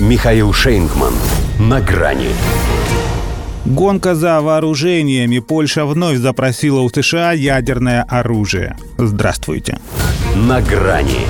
[0.00, 1.14] Михаил Шейнгман.
[1.60, 2.30] На грани.
[3.64, 5.38] Гонка за вооружениями.
[5.38, 8.76] Польша вновь запросила у США ядерное оружие.
[8.98, 9.78] Здравствуйте.
[10.34, 11.20] На грани.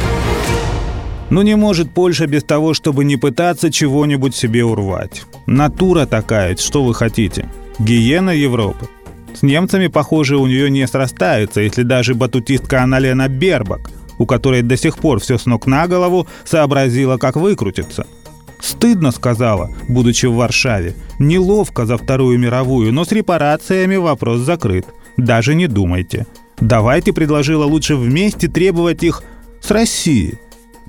[1.29, 5.25] Ну не может Польша без того, чтобы не пытаться чего-нибудь себе урвать.
[5.45, 7.51] Натура такая, что вы хотите?
[7.79, 8.89] Гиена Европы.
[9.35, 14.79] С немцами, похоже, у нее не срастается, если даже батутистка Аналена Бербак, у которой до
[14.79, 18.07] сих пор все с ног на голову, сообразила, как выкрутиться–
[18.65, 20.95] Стыдно, сказала, будучи в Варшаве.
[21.19, 24.87] Неловко за Вторую мировую, но с репарациями вопрос закрыт.
[25.19, 26.27] Даже не думайте.
[26.61, 29.23] Давайте, предложила лучше вместе требовать их
[29.61, 30.39] с России.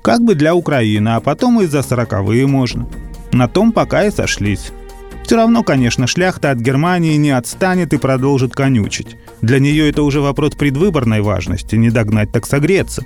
[0.02, 2.88] Как бы для Украины, а потом и за сороковые можно.
[3.32, 4.72] На том пока и сошлись.
[5.24, 9.18] Все равно, конечно, шляхта от Германии не отстанет и продолжит конючить.
[9.42, 13.04] Для нее это уже вопрос предвыборной важности, не догнать так согреться.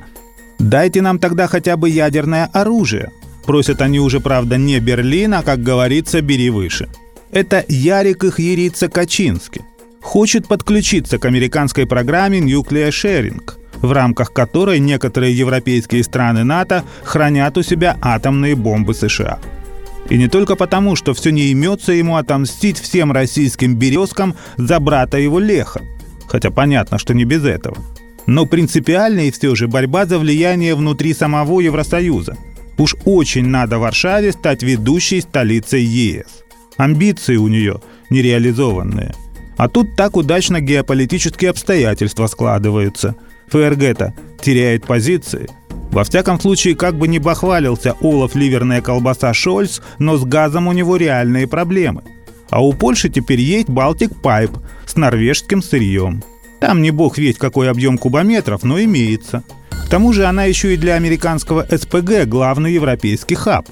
[0.60, 3.10] Дайте нам тогда хотя бы ядерное оружие,
[3.44, 6.88] Просят они уже, правда, не Берлин, а, как говорится, бери выше.
[7.32, 9.62] Это Ярик их Ярица Качинский.
[10.00, 13.40] Хочет подключиться к американской программе Nuclear Sharing,
[13.80, 19.38] в рамках которой некоторые европейские страны НАТО хранят у себя атомные бомбы США.
[20.08, 25.18] И не только потому, что все не имется ему отомстить всем российским березкам за брата
[25.18, 25.82] его Леха.
[26.26, 27.76] Хотя понятно, что не без этого.
[28.26, 32.36] Но принципиальнее все же борьба за влияние внутри самого Евросоюза–
[32.80, 36.42] Уж очень надо Варшаве стать ведущей столицей ЕС.
[36.78, 39.14] Амбиции у нее нереализованные.
[39.58, 43.16] А тут так удачно геополитические обстоятельства складываются.
[43.48, 45.46] ФРГ-то теряет позиции.
[45.90, 50.72] Во всяком случае, как бы ни бахвалился Олаф Ливерная колбаса Шольц, но с газом у
[50.72, 52.02] него реальные проблемы.
[52.48, 54.52] А у Польши теперь есть Балтик Пайп
[54.86, 56.24] с норвежским сырьем.
[56.60, 59.44] Там не бог весть какой объем кубометров, но имеется–
[59.90, 63.68] тому же она еще и для американского СПГ главный европейский хаб.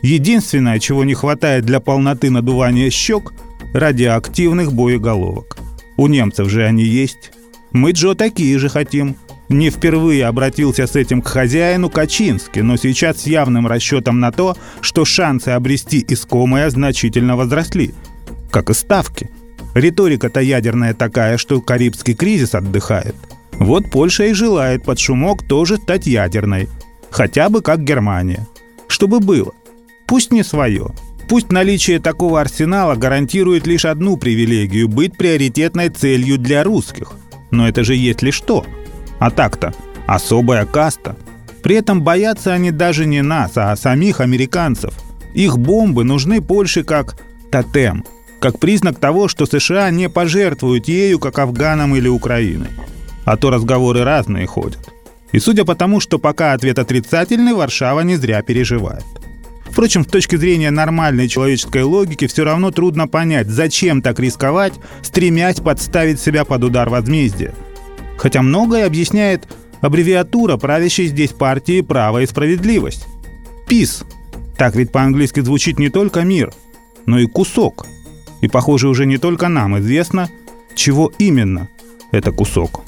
[0.00, 3.32] Единственное, чего не хватает для полноты надувания щек–
[3.74, 5.58] радиоактивных боеголовок.
[5.98, 7.32] У немцев же они есть.
[7.72, 9.16] Мы, Джо, такие же хотим.
[9.50, 14.56] Не впервые обратился с этим к хозяину Качински, но сейчас с явным расчетом на то,
[14.80, 17.94] что шансы обрести искомое значительно возросли.
[18.50, 19.30] Как и ставки.
[19.74, 23.16] Риторика-то ядерная такая, что Карибский кризис отдыхает–
[23.58, 26.68] вот Польша и желает под шумок тоже стать ядерной.
[27.10, 28.46] Хотя бы как Германия.
[28.86, 29.52] Чтобы было.
[30.06, 30.88] Пусть не свое.
[31.28, 37.12] Пусть наличие такого арсенала гарантирует лишь одну привилегию– быть приоритетной целью для русских.
[37.50, 38.64] Но это же есть ли что.
[39.18, 39.74] А так-то
[40.06, 41.16] особая каста.
[41.62, 44.94] При этом боятся они даже не нас, а самих американцев.
[45.34, 47.20] Их бомбы нужны Польше как
[47.50, 48.04] тотем,
[48.40, 52.70] как признак того, что США не пожертвуют ею, как Афганом или Украиной
[53.28, 54.88] а то разговоры разные ходят.
[55.32, 59.04] И судя по тому, что пока ответ отрицательный, Варшава не зря переживает.
[59.66, 64.72] Впрочем, с точки зрения нормальной человеческой логики, все равно трудно понять, зачем так рисковать,
[65.02, 67.54] стремясь подставить себя под удар возмездия.
[68.16, 69.46] Хотя многое объясняет
[69.82, 73.06] аббревиатура правящей здесь партии «Право и справедливость».
[73.68, 74.04] ПИС.
[74.56, 76.50] Так ведь по-английски звучит не только мир,
[77.04, 77.86] но и кусок.
[78.40, 80.30] И, похоже, уже не только нам известно,
[80.74, 81.68] чего именно
[82.10, 82.87] это кусок.